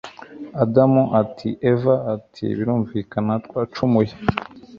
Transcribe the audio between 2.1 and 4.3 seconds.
ati Birumvakana twacumuye